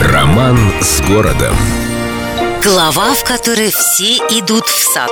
Роман 0.00 0.56
с 0.80 1.02
городом. 1.02 1.54
Глава, 2.64 3.12
в 3.12 3.22
которой 3.22 3.70
все 3.70 4.16
идут 4.16 4.66
в 4.66 4.94
сад. 4.94 5.10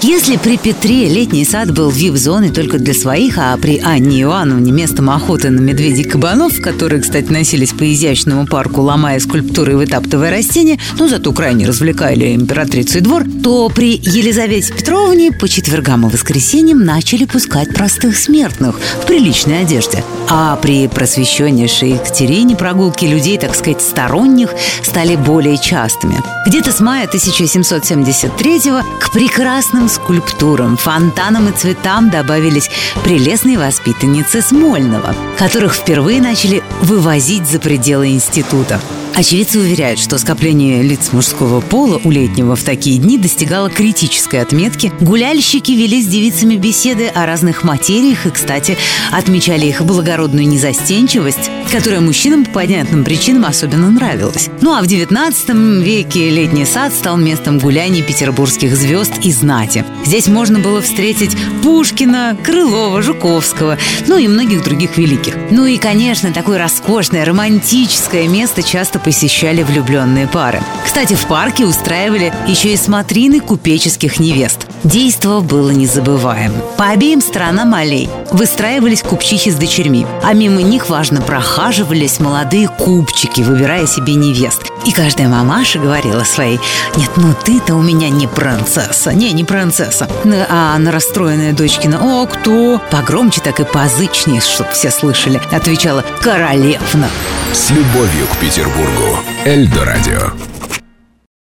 Если 0.00 0.36
при 0.36 0.56
Петре 0.56 1.08
летний 1.08 1.44
сад 1.44 1.72
был 1.72 1.90
вип-зоной 1.90 2.50
только 2.50 2.78
для 2.78 2.94
своих, 2.94 3.36
а 3.36 3.56
при 3.56 3.80
Анне 3.80 4.20
Иоанновне 4.20 4.70
местом 4.70 5.10
охоты 5.10 5.50
на 5.50 5.58
медведей-кабанов, 5.58 6.60
которые, 6.60 7.02
кстати, 7.02 7.32
носились 7.32 7.72
по 7.72 7.92
изящному 7.92 8.46
парку, 8.46 8.82
ломая 8.82 9.18
скульптуры 9.18 9.72
и 9.72 9.74
вытаптывая 9.74 10.30
растения, 10.30 10.78
но 11.00 11.08
зато 11.08 11.32
крайне 11.32 11.66
развлекали 11.66 12.36
императрицу 12.36 12.98
и 12.98 13.00
двор, 13.00 13.24
то 13.42 13.68
при 13.70 13.96
Елизавете 13.96 14.72
Петровне 14.72 15.32
по 15.32 15.48
четвергам 15.48 16.06
и 16.06 16.10
воскресеньям 16.10 16.84
начали 16.84 17.24
пускать 17.24 17.74
простых 17.74 18.16
смертных 18.16 18.78
в 19.02 19.06
приличной 19.06 19.62
одежде. 19.62 20.04
А 20.30 20.54
при 20.56 20.86
просвещеннейшей 20.86 21.94
Екатерине 21.94 22.54
прогулки 22.54 23.04
людей, 23.04 23.36
так 23.36 23.56
сказать, 23.56 23.80
сторонних 23.80 24.54
стали 24.84 25.16
более 25.16 25.58
частыми. 25.58 26.20
Где-то 26.46 26.70
с 26.70 26.78
мая 26.80 27.06
1773 27.06 28.60
к 29.00 29.12
прекрасным 29.12 29.87
скульптурам, 29.88 30.76
фонтанам 30.76 31.48
и 31.48 31.52
цветам 31.52 32.10
добавились 32.10 32.70
прелестные 33.02 33.58
воспитанницы 33.58 34.42
Смольного, 34.42 35.14
которых 35.36 35.74
впервые 35.74 36.20
начали 36.20 36.62
вывозить 36.80 37.46
за 37.46 37.58
пределы 37.58 38.10
института. 38.10 38.80
Очевидцы 39.18 39.58
уверяют, 39.58 39.98
что 39.98 40.16
скопление 40.16 40.80
лиц 40.80 41.08
мужского 41.10 41.60
пола 41.60 42.00
у 42.04 42.10
летнего 42.12 42.54
в 42.54 42.62
такие 42.62 43.00
дни 43.00 43.18
достигало 43.18 43.68
критической 43.68 44.40
отметки. 44.40 44.92
Гуляльщики 45.00 45.72
вели 45.72 46.00
с 46.00 46.06
девицами 46.06 46.54
беседы 46.54 47.08
о 47.08 47.26
разных 47.26 47.64
материях 47.64 48.26
и, 48.26 48.30
кстати, 48.30 48.78
отмечали 49.10 49.66
их 49.66 49.82
благородную 49.82 50.46
незастенчивость, 50.46 51.50
которая 51.72 52.00
мужчинам 52.00 52.44
по 52.44 52.60
понятным 52.60 53.02
причинам 53.02 53.46
особенно 53.46 53.90
нравилась. 53.90 54.50
Ну 54.60 54.72
а 54.72 54.82
в 54.82 54.84
XIX 54.84 55.82
веке 55.82 56.30
летний 56.30 56.64
сад 56.64 56.94
стал 56.94 57.16
местом 57.16 57.58
гуляний 57.58 58.02
петербургских 58.02 58.76
звезд 58.76 59.14
и 59.24 59.32
знати. 59.32 59.84
Здесь 60.06 60.28
можно 60.28 60.60
было 60.60 60.80
встретить 60.80 61.36
Пушкина, 61.64 62.36
Крылова, 62.44 63.02
Жуковского, 63.02 63.78
ну 64.06 64.16
и 64.16 64.28
многих 64.28 64.62
других 64.62 64.96
великих. 64.96 65.34
Ну 65.50 65.66
и, 65.66 65.76
конечно, 65.76 66.32
такое 66.32 66.58
роскошное, 66.58 67.24
романтическое 67.24 68.28
место 68.28 68.62
часто 68.62 69.00
посещали 69.08 69.62
влюбленные 69.62 70.26
пары. 70.26 70.60
Кстати, 70.84 71.14
в 71.14 71.24
парке 71.28 71.64
устраивали 71.64 72.30
еще 72.46 72.74
и 72.74 72.76
смотрины 72.76 73.40
купеческих 73.40 74.20
невест. 74.20 74.66
Действо 74.84 75.40
было 75.40 75.70
незабываемым. 75.70 76.60
По 76.76 76.90
обеим 76.90 77.22
сторонам 77.22 77.74
аллей 77.74 78.10
выстраивались 78.32 79.00
купчихи 79.00 79.50
с 79.50 79.54
дочерьми, 79.54 80.06
а 80.22 80.34
мимо 80.34 80.60
них, 80.60 80.90
важно, 80.90 81.22
прохаживались 81.22 82.20
молодые 82.20 82.68
купчики, 82.68 83.40
выбирая 83.40 83.86
себе 83.86 84.14
невест. 84.14 84.67
И 84.86 84.92
каждая 84.92 85.28
мамаша 85.28 85.78
говорила 85.78 86.24
своей, 86.24 86.60
нет, 86.96 87.10
ну 87.16 87.34
ты-то 87.34 87.74
у 87.74 87.82
меня 87.82 88.08
не 88.08 88.26
принцесса, 88.26 89.12
не, 89.12 89.32
не 89.32 89.44
принцесса. 89.44 90.08
А 90.48 90.78
на 90.78 90.92
расстроенная 90.92 91.52
дочкина, 91.52 91.98
о, 92.00 92.26
кто? 92.26 92.80
Погромче 92.90 93.40
так 93.40 93.60
и 93.60 93.64
позычнее, 93.64 94.40
чтоб 94.40 94.70
все 94.70 94.90
слышали, 94.90 95.40
отвечала 95.50 96.04
королевна. 96.20 97.08
С 97.52 97.70
любовью 97.70 98.26
к 98.32 98.36
Петербургу. 98.38 99.18
Эльдо 99.44 99.84
радио. 99.84 100.32